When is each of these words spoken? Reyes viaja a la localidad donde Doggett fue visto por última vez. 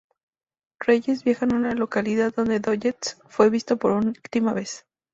Reyes 0.79 1.23
viaja 1.23 1.45
a 1.45 1.59
la 1.59 1.73
localidad 1.75 2.33
donde 2.35 2.59
Doggett 2.59 3.19
fue 3.27 3.51
visto 3.51 3.77
por 3.77 3.91
última 3.91 4.51
vez. 4.51 4.87